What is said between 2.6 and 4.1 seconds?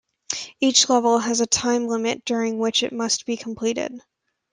it must be completed.